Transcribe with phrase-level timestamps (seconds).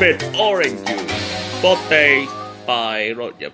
[0.00, 2.28] Red Orange Juice, both days
[2.66, 3.50] by Roger.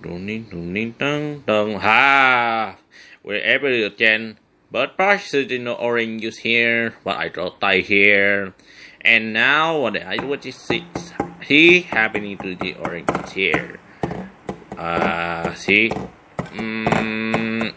[0.00, 2.76] Dun ding ding dun dun ha.
[3.22, 4.38] Wherever you can,
[4.72, 8.54] but partially no orange juice here, but I draw tie here.
[9.02, 10.88] And now what I what is it?
[11.44, 13.80] He happening to the orange juice here.
[14.78, 15.92] Uh, see,
[16.56, 17.23] mm,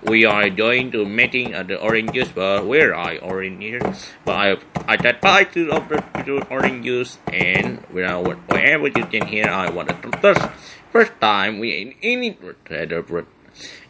[0.08, 3.84] we are going to making uh, the orange juice, but where orange here?
[4.24, 4.48] But I
[4.88, 9.48] I just buy two of the two orange juice, and where wherever you can hear,
[9.52, 10.42] I want to first
[10.92, 13.26] first time we in any the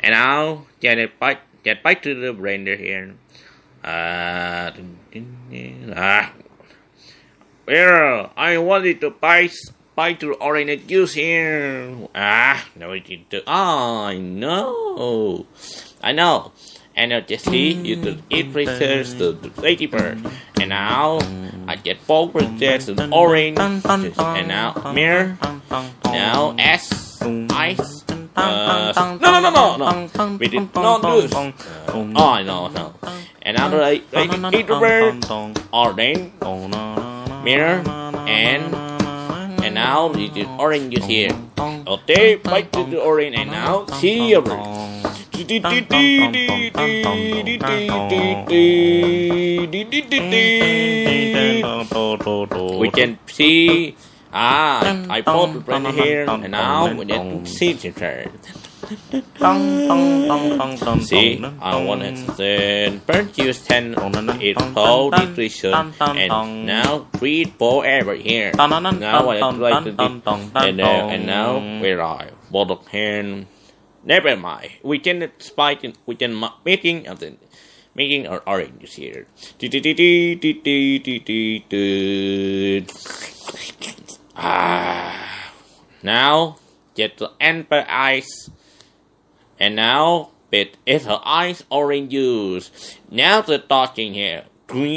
[0.02, 3.16] and now get back get back to the blender here.
[3.86, 4.74] Uh,
[5.96, 6.34] ah,
[7.66, 9.50] where I wanted to buy
[9.96, 12.10] buy to orange juice here.
[12.14, 13.46] Ah, no, it didn't.
[13.46, 15.46] Oh, I know.
[16.02, 16.52] I know.
[16.96, 20.18] And now just see, you could eat preserves to the lady bird.
[20.60, 21.20] And now,
[21.68, 23.60] I get four preserves and orange.
[23.60, 25.38] And now, mirror.
[26.06, 28.04] Now, S, ice.
[28.36, 30.38] Uh, no, no, no, no, no.
[30.38, 31.34] We did not this.
[31.34, 31.52] Uh,
[31.94, 32.04] oh,
[32.42, 32.94] no, no.
[33.44, 33.78] And now, the
[34.12, 35.26] lady bird.
[35.72, 36.32] Orange.
[37.44, 37.84] Mirror.
[38.28, 38.74] And
[39.64, 41.36] and now it is orange here.
[41.60, 44.32] Okay, bite to the orange and now see
[52.80, 53.96] We can see
[54.34, 58.30] Ah, I put brand here and now we can see the turn.
[61.02, 62.18] See, I wanted
[63.06, 63.96] first use 10
[64.42, 68.52] it whole nutrition and now breathe forever here.
[68.54, 69.92] Now I try to
[70.26, 73.48] uh, and now I both of hand.
[74.08, 74.80] Never mind.
[74.88, 77.36] We can spike we can making of the
[77.92, 79.28] making our oranges here.
[84.40, 85.52] Ah,
[86.02, 86.56] now
[86.96, 88.50] get the amber ice.
[89.60, 92.72] And now, it is her eyes orange juice.
[93.12, 94.46] Now the talking here.
[94.68, 94.88] Green.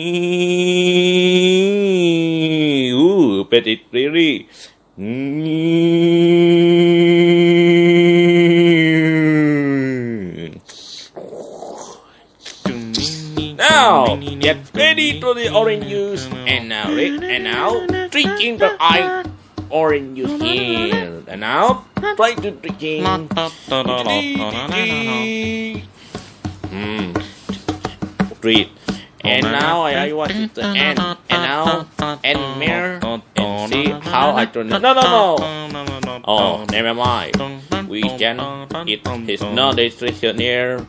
[2.94, 4.46] Ooh, but it really.
[14.10, 16.26] Now, get ready to the orange juice.
[16.26, 19.26] And now, and now, drinking the ice
[19.70, 21.22] orange juice here.
[21.28, 23.04] And now, try to drinking.
[26.66, 27.12] Hmm.
[28.42, 28.68] Read.
[29.22, 30.98] And now I, I it to end.
[30.98, 31.86] And now,
[32.24, 32.98] end mirror.
[33.36, 34.68] And see how I turn.
[34.68, 35.38] No, no, no.
[36.24, 37.36] Oh, never mind.
[37.86, 38.40] We can.
[38.88, 40.86] It is not restriction here.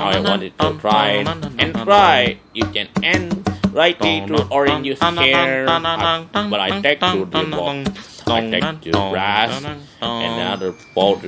[0.00, 1.24] I wanted to try
[1.58, 2.38] and try.
[2.54, 5.66] You can end right to orange here.
[5.66, 7.84] But I take to the ball.
[8.26, 9.64] I take to grass.
[10.00, 11.20] And the ball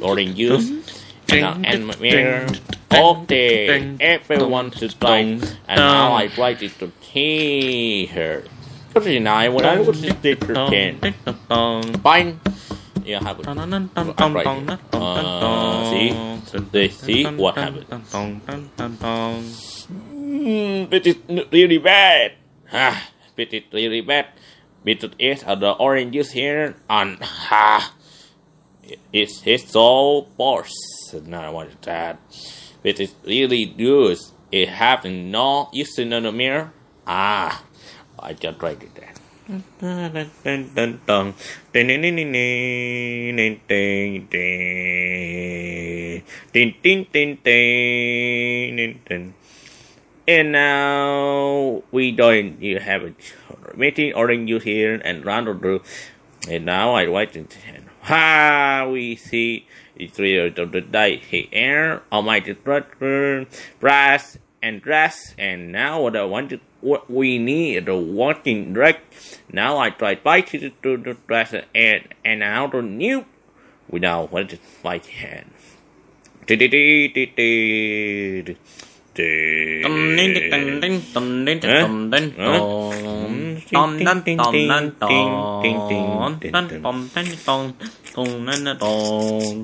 [0.00, 0.70] orange juice.
[1.28, 2.46] And end mirror.
[2.92, 5.18] Okay, everyone should try.
[5.18, 5.40] And
[5.76, 8.44] now I try it to tea her.
[8.92, 10.52] But know, when I was a teacher.
[11.48, 12.40] Fine.
[13.04, 13.48] Yeah, have it.
[13.48, 14.78] I'm right.
[14.92, 16.12] Uh, see?
[16.70, 17.86] They see what happened.
[20.22, 21.16] Mm, it is
[21.52, 22.32] really bad.
[22.72, 24.26] Ah, it is really bad.
[24.84, 27.94] Because it are the oranges here, and ah,
[29.12, 30.74] it's his so force.
[31.24, 32.18] Now I want that.
[32.82, 34.18] It is really good.
[34.50, 36.72] It have no use in the mirror.
[37.06, 37.62] Ah,
[38.18, 39.11] I just tried it.
[50.28, 53.12] And now we don't you have a
[53.76, 55.82] meeting orange juice here and round through
[56.48, 59.66] and now I write it and ha we see
[59.96, 61.16] it's real of the day.
[61.18, 62.54] Here almighty
[63.80, 65.34] brass and dress.
[65.36, 68.96] And now what I want to what we need the walking dress.
[69.50, 73.24] Now I try to to, to the dress and and now the new
[73.88, 75.50] without what is my hand.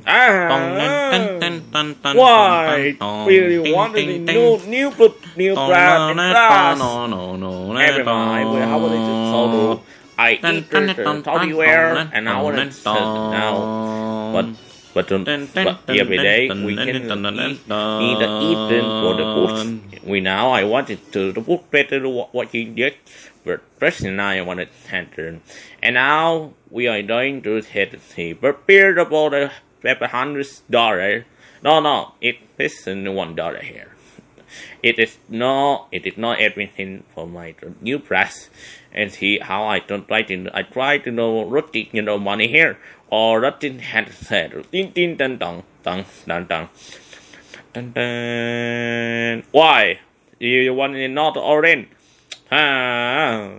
[0.06, 1.10] Ah.
[2.14, 2.96] Why?
[3.26, 4.88] Really wanted new new
[5.36, 6.78] new brand glass.
[7.78, 9.40] Every night we have it so
[10.18, 12.74] I eat the toddy wear and I want it
[13.28, 13.54] now.
[14.32, 14.46] But
[14.98, 16.96] but, um, but every day we can
[17.36, 17.60] eat,
[18.06, 20.02] eat the eaten for the books.
[20.02, 22.94] We now I wanted to the book better what you did,
[23.44, 24.88] but first now I wanted to
[25.82, 29.52] And now we are going to hit the prepare about the
[29.82, 31.26] seven hundred dollar.
[31.62, 33.97] No, no, it isn't one dollar here.
[34.82, 35.88] It is not.
[35.92, 38.50] It is not everything for my new press.
[38.92, 40.48] And see how I don't try to.
[40.52, 42.78] I try to know routine, you know, money here
[43.10, 44.70] or routine had said.
[44.70, 46.68] Ding ding dun dun dun dun dun.
[47.72, 49.44] Dun, dun.
[49.52, 50.00] Why?
[50.38, 51.88] You want it not orange?
[52.50, 53.50] Ah,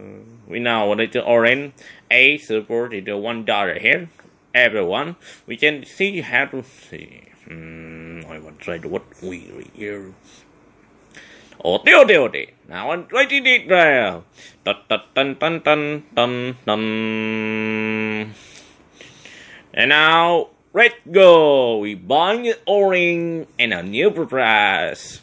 [0.47, 1.73] we what it's orange.
[2.09, 4.09] A supported one dollar here.
[4.55, 5.15] Everyone,
[5.45, 7.21] we can see how to see.
[7.47, 10.13] Hmm, I want to try to what we here.
[11.61, 12.47] Oh, dear, dear, dear.
[12.69, 14.23] Now I'm writing it there.
[14.63, 18.33] Dun, dun, dun, dun, dun, dun, dun.
[19.73, 21.79] And now, let's go.
[21.79, 25.19] We buying an O-ring and a new press.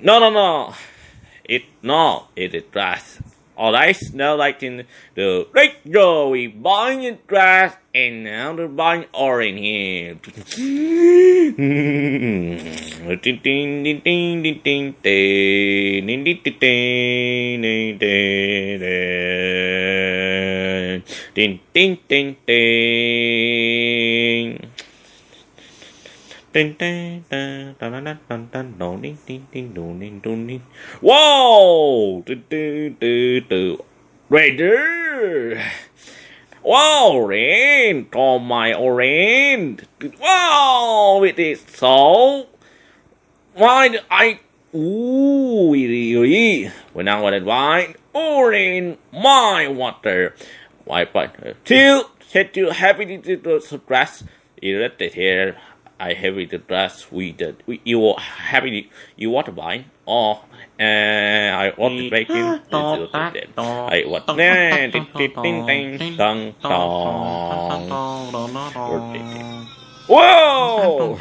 [0.00, 0.74] No, no, no.
[1.44, 2.64] It no, it is
[3.56, 3.64] grass.
[3.64, 6.30] Alright, now like in the let's go.
[6.30, 10.14] We buying grass and now they're buying orange here.
[13.22, 14.42] ding ding
[21.72, 22.76] ding ding
[31.00, 32.24] Whoa!
[34.28, 35.62] Raider!
[36.62, 38.08] Wow, rain!
[38.14, 39.80] Oh my rain!
[40.20, 41.22] Wow!
[41.24, 42.46] It is so.
[43.54, 44.40] Why I?
[44.74, 45.72] Ooh?
[46.92, 50.34] When I wanted wine, rain, my water.
[50.84, 54.24] Why, but uh, till set you happy to stress.
[54.60, 55.56] Irritated here.
[55.98, 57.54] I have it dress with the,
[57.84, 60.44] you happy you want to buy or
[60.80, 62.60] uh, I want to bake in
[63.58, 65.06] I want ding
[65.42, 65.66] ding
[65.98, 67.88] ding dong dong
[70.08, 71.14] Whoa!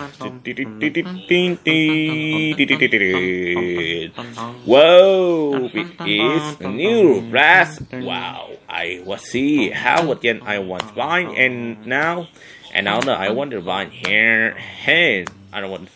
[4.65, 5.69] Whoa!
[5.71, 7.79] It is a new brass.
[7.91, 8.57] Wow!
[8.67, 12.27] I was see how again I want to buy and now
[12.73, 14.53] and I don't know, I wanted to run here.
[14.55, 15.89] Hey, I don't want.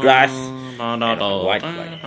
[0.00, 1.98] grass, and white light.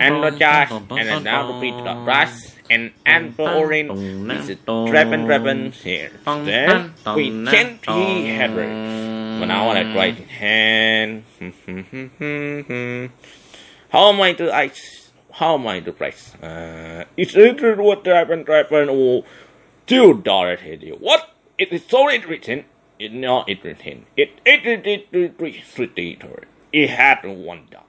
[0.00, 3.90] Energize, and now repeat the grass, and and for orange,
[4.40, 4.56] it's a
[4.88, 6.10] driven, driven here.
[6.46, 8.70] Then we can be heaven.
[9.40, 11.24] But now I want to write hand.
[11.42, 13.06] Hmm, hmm, hmm,
[13.90, 15.01] How am I to ice?
[15.32, 16.34] How am I the price?
[16.36, 19.24] Uh, it's written what happened, happened, oh,
[19.86, 20.94] two dollars here.
[20.94, 21.30] What?
[21.58, 22.64] It is already written.
[22.98, 24.06] It not it written.
[24.16, 27.84] It it it it it it it had one dollar.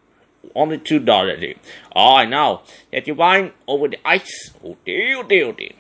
[0.55, 1.55] Only two dollars.
[1.95, 2.61] Oh, I know
[2.91, 4.51] that you buying over the ice.
[4.63, 5.71] Oh, dear, dear, dear.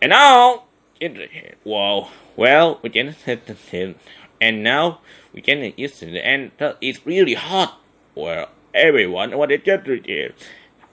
[0.00, 0.64] And now,
[1.00, 3.94] it, well, well, we can set the.
[4.40, 5.00] And now,
[5.32, 6.16] we can use it.
[6.16, 6.50] And
[6.80, 7.78] it's really hot.
[8.16, 10.32] Well, everyone wanted to do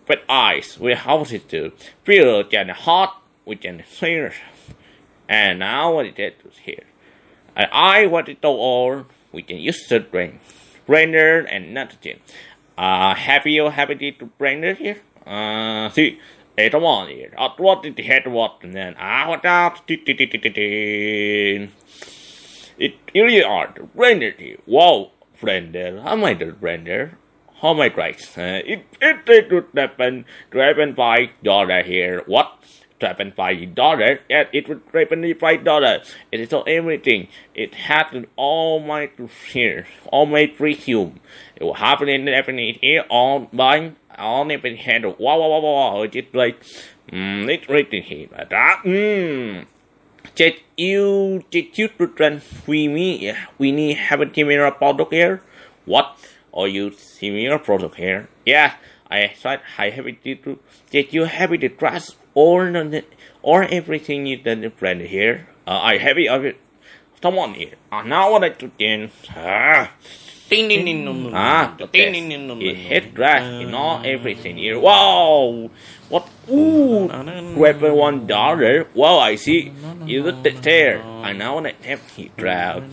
[0.05, 1.71] but ice we have to
[2.03, 4.33] feel and hot we can clear
[5.29, 6.85] and now what it is here.
[7.55, 10.39] And I wanted to all we can use the brain
[10.87, 12.19] brainer and nitrogen.
[12.77, 14.97] Uh happy you happy to brainer here?
[15.25, 16.19] Uh see
[16.57, 19.87] later on here I what did the head what and then I what out
[22.79, 23.83] it really are the
[24.37, 24.57] here.
[24.65, 26.51] Wow blender I made the
[27.59, 28.37] blender Oh my Christ!
[28.37, 30.95] Uh, it, it, it would happen to happen
[31.43, 32.23] dollar here.
[32.25, 32.63] What?
[32.99, 33.31] To happen
[33.75, 34.19] dollar?
[34.29, 36.01] Yeah, it would happen five dollar.
[36.31, 37.27] It is all everything.
[37.55, 39.09] It happened all my
[39.51, 41.19] here, all my presume.
[41.55, 45.03] It will happen in happening here all by all every head.
[45.03, 45.93] Wow, wow, wow, wow!
[45.95, 46.01] wow.
[46.03, 46.63] It's like,
[47.11, 48.27] mm, it's written here.
[48.29, 49.65] But That, mm.
[50.35, 55.41] Did you did you return we me we need have a camera product here?
[55.85, 56.15] What?
[56.59, 58.27] Or use similar product here.
[58.45, 58.73] Yeah,
[59.09, 60.59] I thought I have it to
[60.91, 63.05] did you have it trust all the
[63.41, 65.47] or everything you done friend here.
[65.65, 66.57] Uh, I have it of it.
[67.21, 67.75] Someone here.
[67.89, 69.11] Uh, now what I do then.
[69.35, 69.91] Ah.
[71.33, 71.85] Ah, the.
[71.93, 74.79] It hit drag in all everything here.
[74.79, 75.69] Wow!
[76.09, 76.27] What?
[76.49, 77.05] Ooh!
[77.55, 78.87] Weapon one dollar.
[78.95, 79.71] Wow, I see.
[80.05, 81.03] You look there.
[81.03, 82.83] I now want to have hit drag.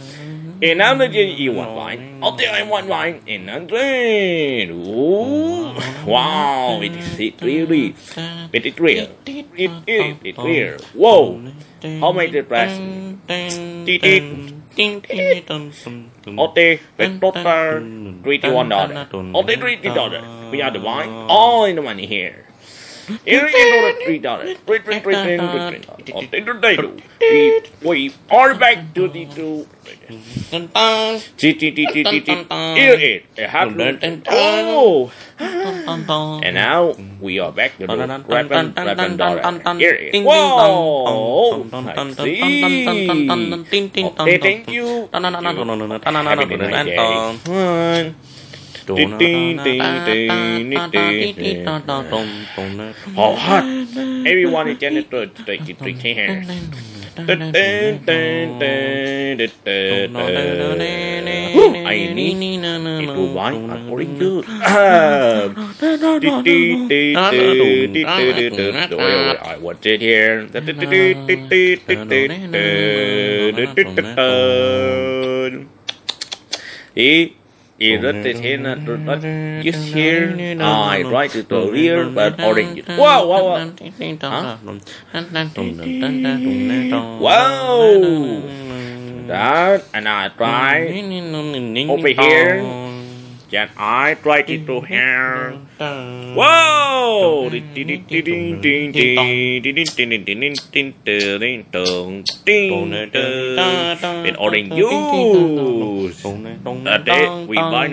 [0.63, 4.71] And now that you want wine, I'll tell I want wine and I'm drink.
[4.73, 5.73] Ooh!
[6.05, 6.81] Wow!
[6.83, 7.97] It is it really.
[8.53, 9.09] It is real.
[9.25, 10.17] It is.
[10.23, 10.77] It real.
[10.93, 11.41] Whoa!
[12.01, 12.77] How many the price?
[14.77, 15.51] Tit tit.
[16.45, 17.43] OT, with total
[18.23, 19.35] $21.
[19.35, 20.51] OT $30.
[20.53, 22.45] We are the wine, all in the money here.
[23.25, 24.57] Here is another three dollars.
[24.67, 26.13] Three, three, three, three, three, three.
[26.13, 26.75] OT today,
[27.21, 27.99] we, we
[28.31, 29.67] are back to the two.
[32.75, 33.23] Here it.
[33.39, 33.69] A half
[34.31, 35.11] Oh!
[36.43, 37.95] And now we are back to the
[38.27, 38.75] weapon
[39.17, 39.41] dollar.
[39.79, 40.13] Here it.
[40.25, 41.63] Whoa!
[41.87, 42.41] I see.
[44.03, 45.09] Okay, thank you.
[46.27, 46.87] Have a good night,
[53.17, 53.65] Oh, hot.
[54.27, 56.45] Everyone is janitor to take it to here.
[61.87, 64.47] I need it to wine orange juice.
[69.41, 70.47] I want it here.
[76.95, 77.37] He
[77.79, 79.21] irritated not
[79.59, 80.43] just here.
[80.59, 82.83] I try to the rear but orange.
[82.97, 83.67] Wow, wow, wow.
[84.31, 84.49] Huh?
[87.19, 88.43] Wow.
[89.27, 90.97] That and I try
[91.87, 92.71] over here.
[93.49, 95.55] Can I try it to hear?
[95.79, 97.47] Whoa!
[104.27, 106.25] In orange juice.
[106.25, 107.87] A day we buy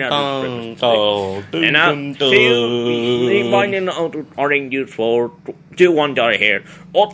[1.54, 2.86] And now, still
[3.30, 3.90] we buy an
[4.38, 5.32] orange juice for
[5.78, 6.64] two one dollar here.
[6.94, 7.14] Or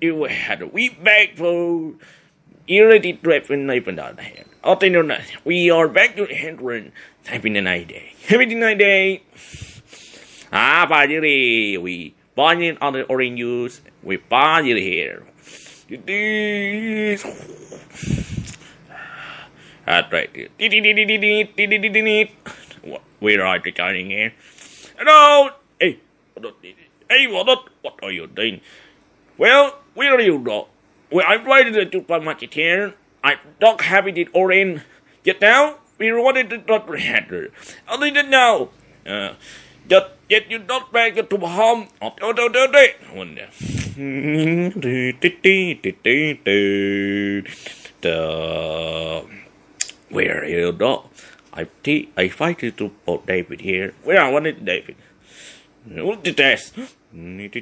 [0.00, 1.94] you had a wee bag for
[2.66, 4.41] irritated driving even down here.
[4.64, 5.18] Okay, no, no.
[5.44, 6.92] We are back to the handrun.
[7.26, 8.14] Happy night day.
[8.28, 9.22] Happy night day.
[10.52, 12.14] Ah, finally, we
[12.62, 13.80] it on the orange juice.
[14.04, 14.18] We
[14.64, 15.26] it here.
[19.84, 20.30] That's right.
[23.18, 24.32] Where are you turning here?
[24.96, 25.50] Hello.
[25.80, 25.98] Hey.
[27.10, 27.68] Hey, what?
[27.82, 28.60] What are you doing?
[29.36, 30.68] Well, where are you, dog?
[31.10, 32.94] Well, I'm right in the supermarket here.
[33.24, 34.82] I don't have it in orange.
[35.24, 37.46] Yet now, we wanted to not handle.
[37.88, 38.70] I didn't know.
[39.06, 39.34] Uh,
[39.88, 41.88] just yet you not back to home.
[42.00, 42.88] Oh, oh, oh, oh, oh.
[43.14, 43.50] One there.
[48.00, 49.24] The
[50.10, 51.06] where you dog?
[51.52, 51.66] I
[52.16, 53.94] I fight to put David here.
[54.02, 54.96] Where I wanted David.
[55.86, 56.74] What the test?
[57.12, 57.52] Hey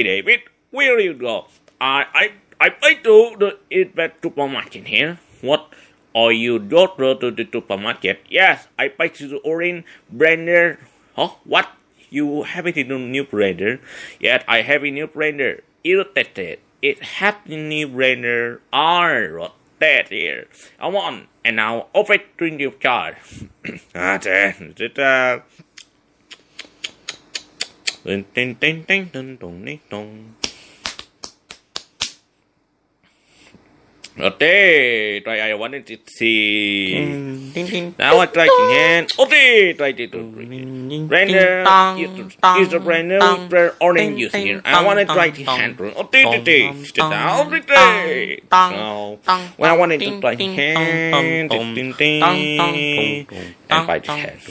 [0.00, 1.52] David, where you go?
[1.78, 5.20] I I I play to the it back supermarket here.
[5.42, 5.68] What?
[6.16, 8.24] Are you daughter to the supermarket?
[8.30, 10.80] Yes, I play to the orange blender.
[11.12, 11.36] Huh?
[11.44, 11.76] What?
[12.08, 13.84] You have it in a new blender?
[14.18, 15.60] Yes, I have a new blender.
[15.84, 16.60] Irritated.
[16.80, 18.64] It has a new blender.
[18.72, 20.46] Ah, I that here.
[20.78, 23.16] I want and now over to your child.
[23.94, 24.18] Ah,
[28.04, 28.56] ding
[29.40, 30.30] dong ding
[34.18, 36.98] Okay, try I wanted to see.
[37.96, 39.12] Now I try to hand.
[39.18, 40.06] Okay, try to.
[41.06, 41.62] Render
[42.58, 44.60] is the brand new brand orange juice here.
[44.64, 45.80] I want to try to hand.
[45.80, 48.42] Okay, today, now today.
[48.50, 49.18] Now,
[49.56, 52.22] when I wanted to try to hand, ding ding ding,
[53.70, 54.42] and by the hand.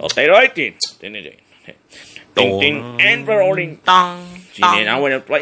[0.00, 0.74] Okay, right then.
[1.00, 3.78] Ding ding ding and we're orange.
[4.54, 5.40] 今年 I want to play.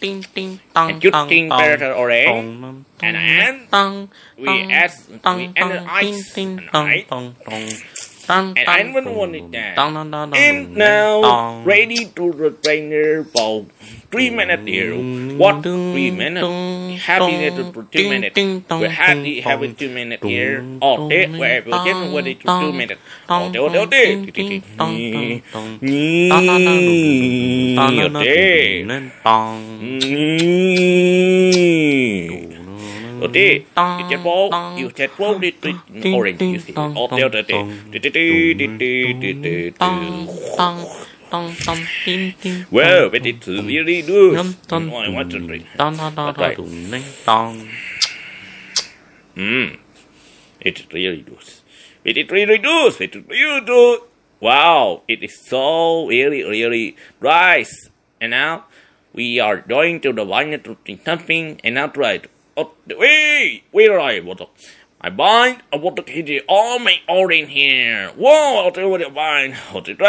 [0.00, 2.84] Ding ding dong And think better orange.
[3.02, 4.92] And then we add
[5.36, 7.99] we add ice and ice.
[8.30, 9.74] And And I don't want it there.
[10.34, 11.22] And now
[11.64, 13.66] ready to the trainer for
[14.10, 14.94] three minutes here.
[15.36, 16.46] What three minutes?
[16.98, 18.34] Happy to for two minutes.
[18.80, 20.64] We're happy having two minutes here.
[20.80, 23.00] Oh, there, where we get ready to two minutes.
[23.28, 24.16] Oh, there, there, there.
[33.20, 36.72] Okay, you get ball, you get ball, the orange, you see.
[36.76, 37.06] Oh,
[41.30, 42.66] tong tong ting ting.
[42.70, 44.56] Well, but it's really good.
[44.70, 45.66] Oh, I want to drink.
[45.78, 46.56] Right.
[46.56, 47.68] dun ding dong.
[49.36, 49.78] Mmm.
[50.60, 51.62] It really does.
[52.04, 53.00] It is really does.
[53.00, 54.00] It really does.
[54.40, 57.90] Wow, it is so really, really nice.
[58.20, 58.64] And now
[59.12, 62.28] we are going to the wine to drink something and now try to.
[62.56, 64.20] Wait, where are I?
[64.20, 64.40] What?
[65.00, 65.62] I bind.
[65.72, 68.10] I want to get it all my all in here.
[68.16, 69.54] Whoa, I'll you what I bind.
[69.72, 70.00] What it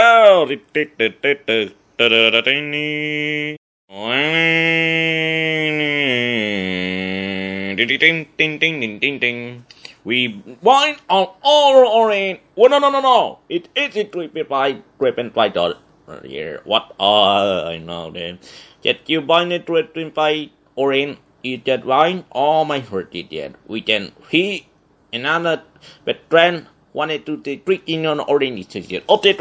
[9.20, 9.66] ding.
[10.04, 12.40] We wine on all orange.
[12.58, 13.40] Oh no no no no!
[13.48, 15.78] It is it driven by driven by the
[16.26, 16.62] here.
[16.66, 16.94] What?
[17.00, 18.40] Uh, I know then.
[18.82, 21.18] Yet you bind it driven by orange.
[21.44, 23.54] It advised all my minority yet.
[23.68, 24.68] we can he
[25.12, 25.64] another
[26.06, 29.34] But veteran wanted to the Greek Union organization of the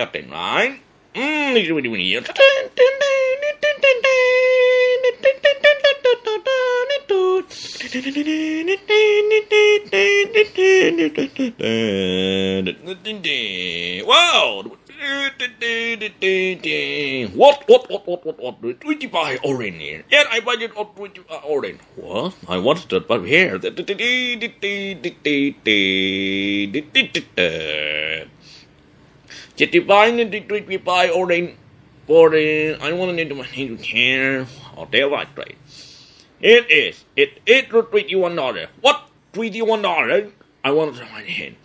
[0.00, 0.80] up the line.
[1.14, 1.52] Mmm,
[14.06, 14.64] Wow!
[17.34, 18.80] What, what, what, what, what, what?
[18.80, 20.04] 25 orange.
[20.10, 21.80] Yeah, I bought it on 25 orange.
[21.96, 22.34] What?
[22.48, 23.58] I wanted it, but here.
[23.58, 23.84] Twenty
[29.80, 31.56] five and 25 orange.
[32.06, 32.80] Boring.
[32.80, 34.46] I want to need my hand to care.
[34.76, 37.04] Or It is.
[37.16, 38.68] It it will treat $21.
[38.80, 39.08] What?
[39.34, 40.32] $21?
[40.64, 41.56] I want to try my hand.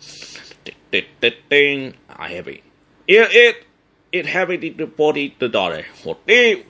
[2.10, 2.62] I have it.
[3.08, 3.64] It it
[4.12, 4.26] it
[4.76, 5.86] to forty the dollar.
[6.04, 6.64] What they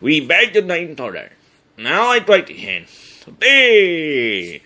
[0.00, 1.32] we beg the nine dollar.
[1.78, 2.86] Now I try to hand.
[3.24, 4.60] Today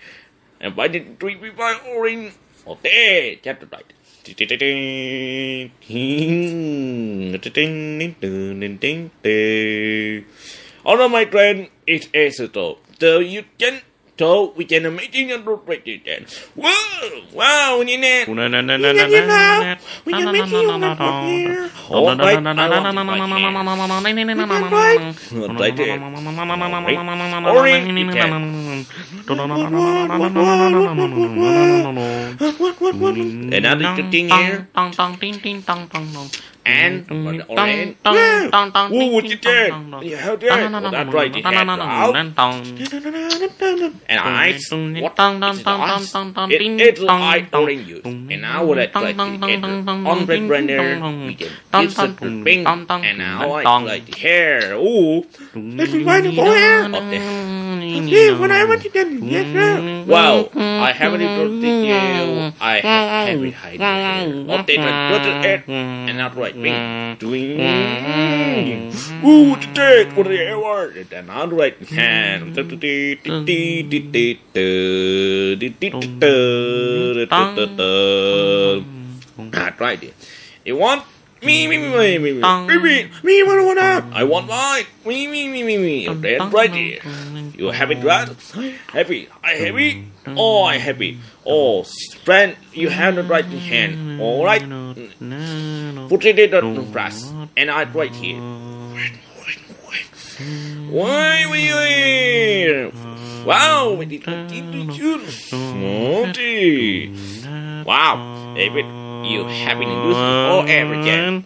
[0.61, 1.63] and by the three people
[1.95, 2.35] orange.
[2.67, 3.87] Okay, chapter right.
[10.85, 12.79] Of my friend is Esoto.
[12.99, 13.83] So you can
[14.19, 16.25] so we can imagine a little president.
[16.57, 16.73] Whoa,
[17.37, 18.25] wow, you know.
[20.07, 20.89] We can make you a
[21.29, 21.69] here.
[21.93, 22.41] All right,
[25.61, 26.01] Right there.
[27.53, 28.87] Orange, Italian.
[33.53, 34.67] Another thing here
[36.67, 37.47] and mm-hmm.
[38.93, 39.49] What would you do?
[40.03, 41.37] Yeah, how dare well, that right.
[41.37, 41.47] And
[44.19, 44.53] I,
[45.01, 46.51] what is it?
[46.51, 47.91] It, it's like orange.
[48.05, 49.41] And I would like the orange
[50.51, 51.51] blender, we can
[51.83, 52.27] use it to.
[52.27, 54.75] And now I like the hair.
[54.75, 55.25] Ooh,
[55.55, 56.85] it's wonderful hair.
[56.87, 60.05] Of the yeah, when I went to them, yes, sir.
[60.07, 62.53] Well, I haven't even you.
[62.61, 63.81] I haven't had it.
[64.47, 65.69] Update my it?
[65.69, 67.21] and not right pink.
[67.21, 67.61] Doing.
[69.25, 70.17] Ooh, what the dick?
[70.17, 70.91] What the hell?
[71.13, 72.59] And not right hand.
[79.55, 80.15] I tried it.
[80.65, 81.05] You want
[81.47, 84.49] me, me, me, me, me, me me, me, me, me me want um, I want
[84.49, 84.85] mine.
[85.05, 86.09] Me, me, me, me, me.
[86.09, 86.99] Um, then right here.
[87.55, 88.29] You have it right?
[88.89, 89.29] Happy.
[89.45, 90.09] I happy.
[90.27, 91.21] Oh, I happy.
[91.47, 91.85] Oh,
[92.25, 94.21] friend, you have the right in hand.
[94.21, 94.61] All right.
[96.09, 97.33] Put it in the brass.
[97.57, 98.41] And I right here.
[98.93, 100.91] Wait, wait, wait.
[100.91, 102.91] Why we here?
[103.47, 104.83] Wow, we did not get to
[107.87, 111.45] Wow, David you having to use all ever again.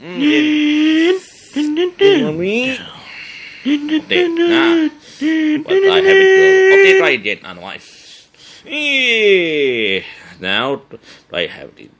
[2.25, 2.79] Mommy.
[3.67, 4.89] Okay, nah.
[5.65, 6.77] But I have it go.
[6.81, 8.29] Okay, try it again, otherwise.
[8.67, 10.03] Eh,
[10.41, 10.83] Now,
[11.33, 11.91] I have it.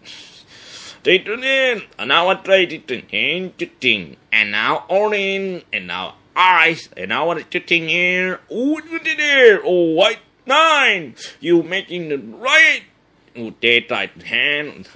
[1.03, 1.83] Take it in.
[1.99, 3.53] And now I try it in.
[3.81, 4.17] Ting.
[4.33, 5.65] And now orange.
[5.73, 6.89] And now eyes.
[6.97, 8.41] And now I it in here.
[8.51, 9.61] Oh, you did it.
[9.65, 11.15] Oh, white nine.
[11.41, 12.83] You making the right.
[13.35, 14.89] They right hand.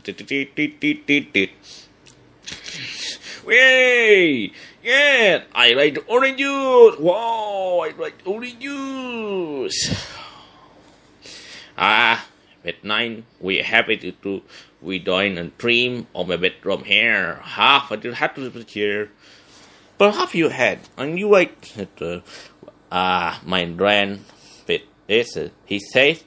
[3.46, 4.52] Way!
[4.82, 5.44] Yeah!
[5.54, 6.98] I like orange juice!
[6.98, 7.84] Wow!
[7.84, 10.10] I like orange juice!
[11.76, 12.26] Ah,
[12.64, 14.42] at nine, we happy to do,
[14.80, 17.40] we join a dream of my bedroom here.
[17.42, 19.10] Half I did have to here.
[19.98, 21.28] Perhaps you had, and you
[21.76, 22.20] that, uh,
[22.90, 24.24] ah, my grand
[24.66, 26.24] bit is, uh, he says,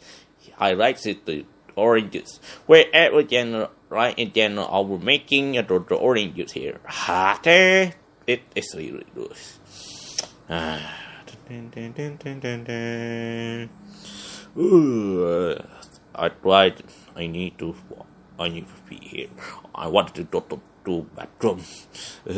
[0.59, 1.45] I like it, the
[1.77, 2.41] oranges.
[2.65, 6.81] Wherever general, right in general, I will making a the, the orange juice here.
[6.85, 9.31] Ha, it is really good.
[10.49, 11.03] Ah.
[14.57, 15.55] Ooh,
[16.15, 16.83] I tried.
[17.15, 17.75] I need to
[18.39, 19.29] I need to be here.
[19.73, 21.63] I wanted to go to to bathroom.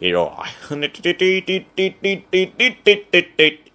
[0.00, 0.50] Here I.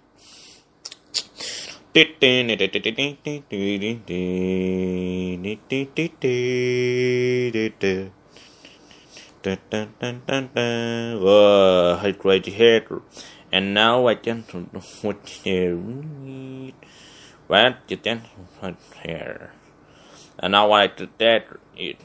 [11.22, 12.88] Whoa, I tried head.
[13.52, 14.42] And now I can
[15.02, 15.76] what here.
[17.46, 18.22] What you can
[18.58, 19.52] what here.
[20.40, 22.00] And now I to that it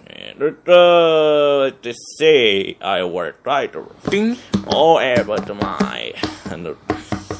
[0.68, 6.14] to say I were right oh, Ding, oh ever to my
[6.46, 6.78] and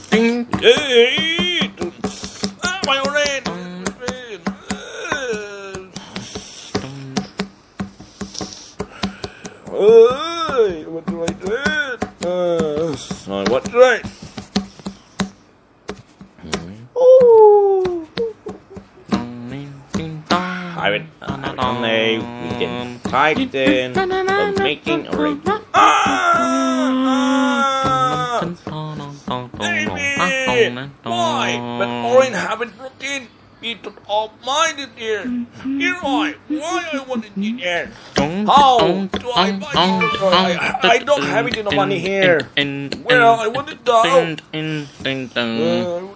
[0.10, 0.50] ding,
[2.90, 3.44] my own rain.
[10.90, 11.54] what do I do?
[12.26, 12.98] Uh,
[13.30, 14.02] uh what do I?
[16.96, 18.08] Oh.
[20.86, 25.42] I went on a weekend typed in the making a rain.
[25.46, 26.10] Ah!
[28.66, 28.89] ah!
[30.60, 30.92] Baby!
[31.04, 31.58] Why?
[31.80, 33.28] But orange haven't protein.
[33.62, 35.24] Eat it all minded here.
[35.64, 36.36] Here I.
[36.48, 37.92] Why I want it here?
[38.16, 40.16] How do I buy it?
[40.24, 42.48] I, I don't have it in the money here.
[43.04, 44.40] Well, I want it down.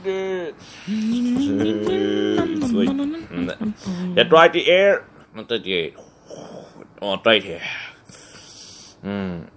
[0.04, 0.56] Dear.
[0.88, 5.04] It's like, mm, Get right the air.
[5.36, 5.94] Not that yet.
[7.02, 7.62] Oh, right here.
[9.04, 9.48] Mm.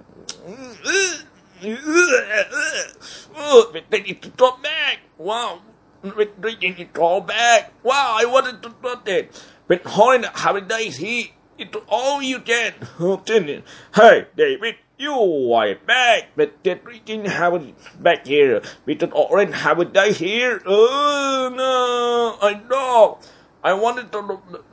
[3.73, 4.99] But they need to drop back.
[5.19, 5.63] Wow.
[6.03, 7.73] But they need to draw back.
[7.83, 9.33] Wow, I wanted to drop it.
[9.67, 12.75] But horn having days he it all you can.
[13.95, 17.57] Hey, David, you are back, but that didn't have
[17.99, 18.63] back here.
[18.85, 20.63] We don't already have it day here.
[20.67, 23.19] Oh no, I know.
[23.65, 24.65] I wanted to look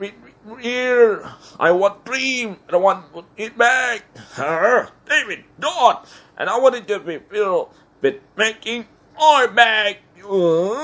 [0.60, 1.28] here.
[1.58, 2.58] I want dream.
[2.70, 4.04] I want it back.
[4.36, 4.90] Huh?
[5.08, 5.98] David, don't.
[6.36, 7.70] And I wanted to be filled
[8.00, 9.48] with making our.
[10.26, 10.74] Oh.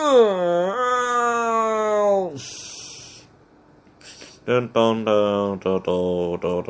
[4.47, 6.65] Dun dun dun dun dun dun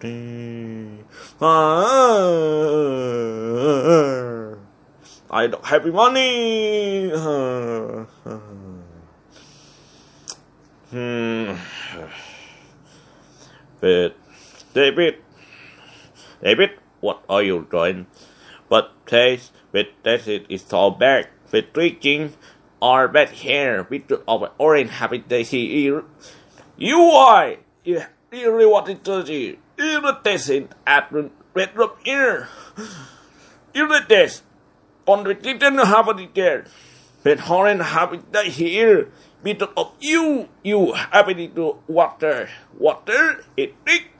[0.00, 1.04] dun.
[1.40, 2.00] Ah,
[5.30, 7.10] I don't have money.
[10.90, 11.54] Hmm.
[13.80, 14.16] But
[14.74, 15.22] David,
[16.42, 18.06] David, what are you doing?
[18.68, 21.28] But taste with that it is all bad.
[21.50, 22.34] with drinking
[22.80, 24.90] our bad hair with our orange
[25.44, 26.04] see here.
[26.76, 29.24] You are you really wanted to
[29.76, 32.48] the testing at the red room here.
[33.74, 34.42] You the test
[35.06, 36.66] on the didn't have it there.
[37.22, 39.10] But orange habit they here
[39.42, 44.10] because of you you happen to water water it drink.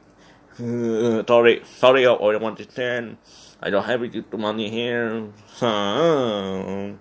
[0.60, 3.16] Uh, sorry, sorry, I don't understand.
[3.62, 5.32] I don't have the money here.
[5.56, 6.92] So, uh,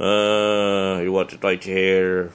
[0.00, 2.32] uh he wants it right here.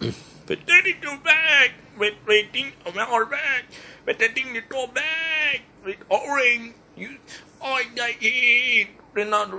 [0.00, 3.66] but then it goes back with waiting an hour back.
[4.04, 6.74] But then he go back with orange.
[6.96, 7.18] You,
[7.62, 8.88] I like it.
[9.14, 9.58] Renato.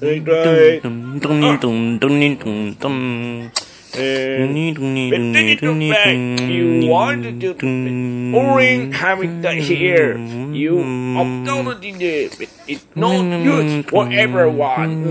[0.00, 0.80] They try
[3.94, 6.16] then it go back.
[6.40, 7.50] You wanted to
[8.36, 10.18] orange having that here.
[10.52, 10.76] You
[11.22, 15.06] uploaded it, but it's not good for everyone.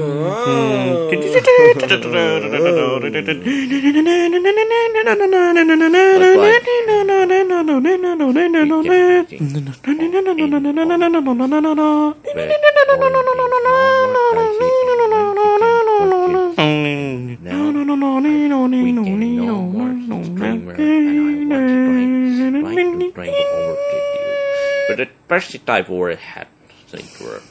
[24.87, 26.47] But the first type already had
[26.87, 27.43] think word.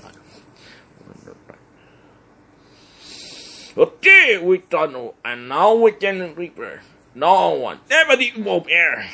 [3.79, 6.83] Okay, we done, and now we can repair.
[7.15, 9.07] No one never did move here.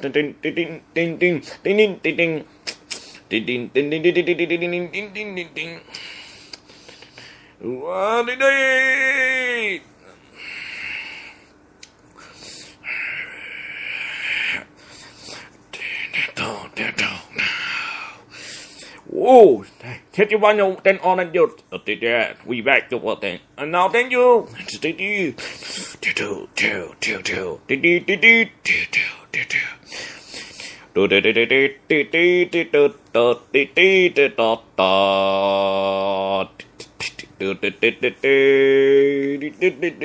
[0.00, 2.46] Ding ding ding ding ding ding ding ding ding
[3.26, 5.80] ding ding ding ding ding ding ding ding ding ding.
[7.58, 9.80] What did I?
[19.14, 19.64] Oh,
[20.12, 21.56] thank you, one ten on and you.
[21.84, 22.44] Did that?
[22.46, 23.38] We back to what then?
[23.56, 24.48] And now thank you.
[24.80, 25.34] Did you?
[26.00, 29.58] Do do do do do do do do do do do do.
[30.94, 34.88] Do do do do do do do do do do do do do do do.
[37.38, 38.20] Do do do do do
[39.38, 40.02] do do do do.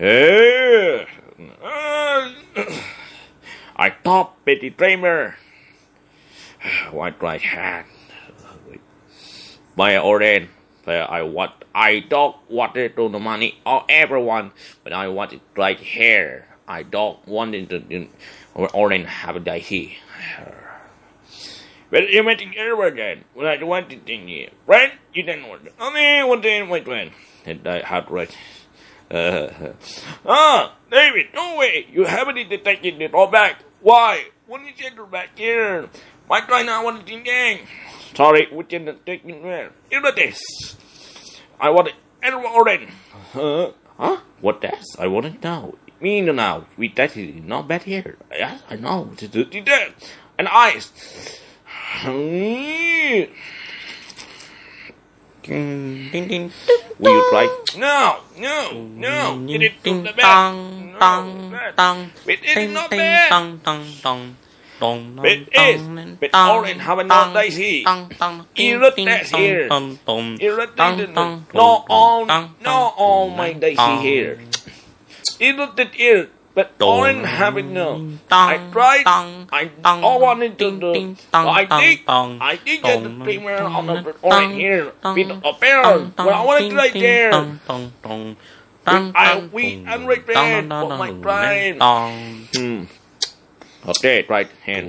[0.00, 1.04] Uh,
[3.76, 5.36] I pop Betty Dreamer.
[6.90, 7.86] White right hand?
[9.76, 10.48] My order.
[10.86, 11.52] I want.
[11.72, 14.50] I don't want it to the money or everyone,
[14.82, 16.48] but I want it right here.
[16.66, 18.08] I don't want it to.
[18.54, 19.92] Or orange have a day here.
[21.90, 23.24] Well, you met ever again.
[23.34, 24.50] When I wanted in here.
[24.66, 24.92] Right?
[25.12, 25.74] You didn't want it.
[25.78, 27.10] I mean, what did wait when?
[27.44, 28.30] And I had right.
[29.12, 31.84] Ah, David, no way.
[31.90, 33.56] You haven't detected it all back.
[33.80, 34.26] Why?
[34.46, 35.88] When you get it back here?
[36.28, 37.66] Why do I not want it in gang?
[38.14, 39.72] Sorry, we didn't take it where?
[39.90, 40.38] You know this.
[41.58, 41.94] I want it.
[42.22, 42.86] And already.
[43.32, 43.72] Huh?
[43.98, 44.18] Huh?
[44.40, 44.94] What that's?
[44.96, 45.74] I want it now.
[46.00, 46.66] Me now.
[46.78, 48.16] We that is not bad here.
[48.30, 49.10] Yes, I know.
[49.10, 49.30] And eyes.
[49.32, 49.94] Ding ding ding.
[56.98, 57.46] Will you try?
[57.76, 59.46] No, no, no.
[59.48, 60.54] It is not bad.
[60.92, 60.98] No,
[61.50, 61.74] bad.
[62.26, 63.28] It is not bad.
[65.24, 65.80] It is,
[66.20, 67.84] but Orin have a not nice here.
[68.56, 69.68] Irritated here.
[70.40, 71.10] Irritated.
[71.54, 72.26] No, all,
[72.60, 74.38] no, all my daisy here.
[75.40, 76.28] Irritated here.
[76.54, 78.02] But all I didn't have it now.
[78.30, 79.06] I tried.
[79.06, 79.70] I
[80.02, 81.14] all wanted to do.
[81.32, 86.16] I did, I did get the premiere on the recording here with a parent.
[86.16, 87.30] But I wanted to right there.
[87.30, 88.36] I dong, dong,
[88.84, 91.78] dong, I we but my crime.
[93.84, 94.88] Update right hand.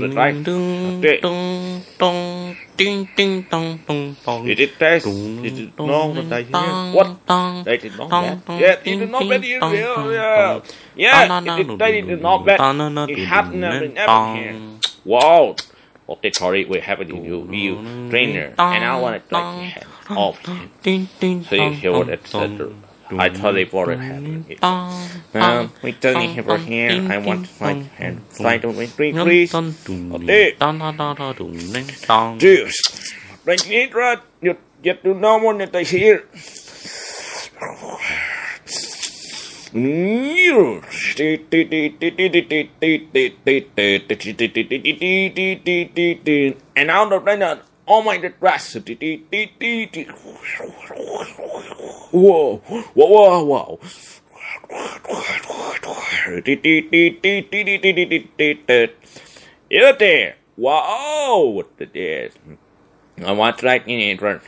[0.00, 0.34] Update right.
[0.36, 1.22] Update.
[4.44, 5.06] Did it test?
[5.06, 6.92] Did it know what I hear?
[6.92, 7.16] What?
[7.26, 7.82] Not bet.
[8.60, 9.44] Yeah, it not bad.
[9.44, 10.60] Yeah,
[10.96, 11.56] yeah.
[11.56, 12.60] It, not bad.
[13.10, 14.54] It happened every never here.
[15.04, 15.56] Wow.
[16.06, 20.70] Okay, sorry, we have a new, new trainer, and I want to like of him.
[20.82, 21.08] See,
[21.70, 22.68] he was etc.
[23.10, 23.98] I totally bought it.
[25.34, 27.12] Um, we don't need him here.
[27.12, 29.14] I want to find and find away, please.
[32.38, 32.72] Dude,
[33.46, 34.22] I need rat.
[34.40, 36.24] You, you do not want it here.
[46.76, 48.74] And out of planet oh my the grass.
[52.10, 53.80] Whoa, whoa, whoa, whoa.
[59.70, 60.36] You there?
[60.56, 62.32] Wow, what is?
[63.24, 64.42] I want right in it.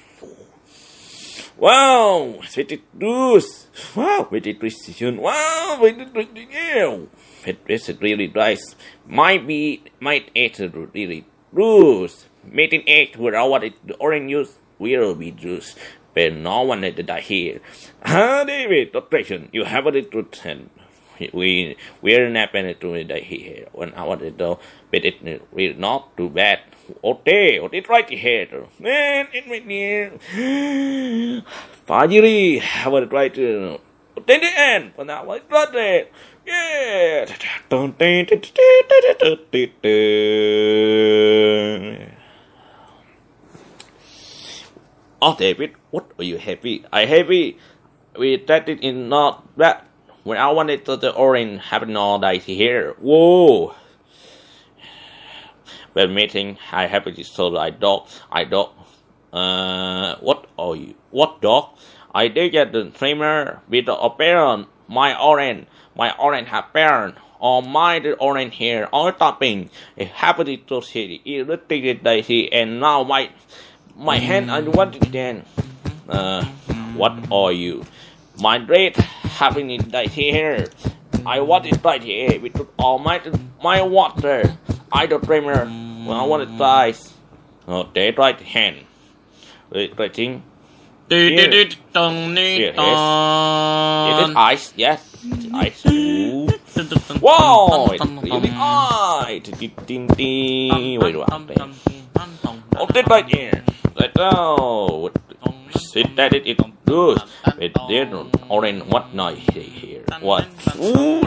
[1.56, 3.66] Wow, it loose.
[3.94, 5.16] Wow, with it precision.
[5.16, 7.08] Wow, with it precision.
[7.46, 8.76] It is really nice.
[9.06, 12.26] Might be, might eat really loose.
[12.50, 15.74] Making it without it, the orange juice will be juice.
[16.14, 17.60] But no one had to die here.
[18.04, 20.70] Ah, David, not operation, you have a little ten.
[21.32, 24.58] We we're not penetrating the here when I wanted to,
[24.90, 26.60] but it will not too bad.
[27.02, 30.12] Okay, what it right here, man, it went near.
[31.88, 33.80] Fajiri, I would try to.
[34.26, 36.06] Then the end, when I was got there.
[36.46, 37.26] Yeah.
[45.22, 46.84] Oh, David, what are you happy?
[46.92, 47.56] I happy.
[48.18, 49.80] We tried it in not bad.
[50.24, 52.92] When I wanted to the orange happened all night here.
[53.00, 53.74] Whoa.
[55.94, 58.08] When meeting, I happy happily told I dog.
[58.30, 58.72] I dog.
[59.32, 60.94] Uh, what are you?
[61.10, 61.78] What dog?
[62.14, 64.68] I did get the trimmer with the apparent.
[64.86, 65.66] My orange.
[65.96, 67.16] My orange have parent.
[67.40, 68.88] All my the orange here.
[68.92, 69.70] All topping.
[69.96, 73.30] It happily to see irritated daisy and now my
[73.96, 75.44] my hand and what then?
[76.08, 76.44] Uh,
[76.94, 77.84] what are you?
[78.38, 80.68] My great having it right here.
[81.24, 82.38] I want it right here.
[82.38, 83.20] We took all my
[83.62, 84.56] my water.
[84.92, 87.12] I don't remember when I want it twice.
[87.66, 88.86] Oh, they right hand.
[89.70, 90.42] Wait, right thing.
[91.08, 91.30] Here.
[91.30, 91.76] Here is.
[94.08, 95.02] It is ice, yes.
[95.24, 95.86] It's ice.
[95.86, 96.46] Ooh.
[97.20, 97.86] Whoa!
[97.92, 99.42] It's really ice.
[99.42, 101.00] Ding, ding, ding.
[101.00, 101.30] Wait, what?
[101.30, 101.50] Hold
[102.94, 103.64] it oh, right here.
[104.16, 105.10] Oh.
[105.74, 107.22] Sit that it, it does.
[107.58, 108.12] It did
[108.48, 110.04] or in what night here?
[110.20, 111.26] What food?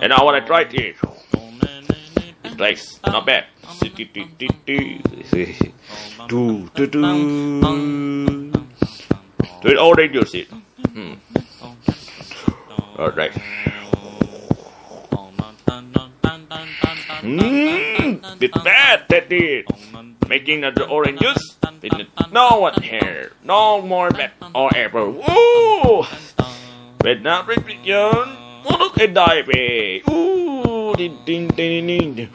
[0.00, 0.96] And I wanna try this.
[2.44, 3.00] It's nice.
[3.06, 3.46] not bad.
[3.80, 4.28] Do do do.
[9.62, 10.48] Do it all radio shit.
[10.48, 11.14] Hmm.
[12.98, 13.32] All right.
[16.50, 18.18] Hmm.
[18.38, 19.66] Bit bad that did.
[20.28, 21.56] Making the orange juice.
[22.32, 23.30] No one here.
[23.44, 25.08] No more bad or ever.
[25.08, 26.02] Woo!
[26.98, 28.34] But not revision.
[28.66, 29.46] Look at dive.
[30.10, 30.92] Ooh.
[30.96, 32.26] Ding ding ding ding.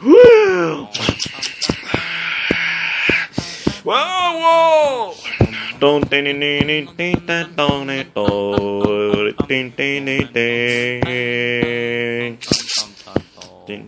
[3.84, 5.14] Whoa, whoa!
[5.78, 7.20] Don't ding ding ding ding ding
[7.54, 8.08] dong ding
[9.46, 12.38] ding ding ding ding
[13.66, 13.82] Bet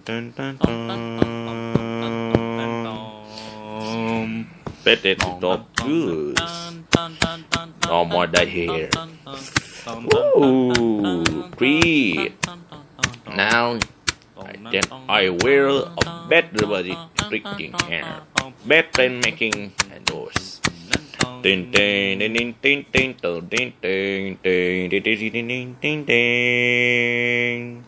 [5.07, 6.35] it top good.
[7.87, 8.91] No more die here.
[10.11, 11.23] Ooh,
[11.55, 12.35] three.
[13.31, 13.79] Now,
[14.75, 16.99] then I will a better body
[17.31, 18.27] drinking hair.
[18.67, 19.79] Better making
[20.11, 20.59] doors.
[21.47, 23.15] Ding ding ding ding ding ding
[23.47, 27.85] ding ding ding ding ding ding ding ding